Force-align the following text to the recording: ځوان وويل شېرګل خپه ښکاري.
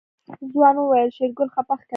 ځوان 0.51 0.75
وويل 0.77 1.09
شېرګل 1.15 1.49
خپه 1.55 1.73
ښکاري. 1.79 1.89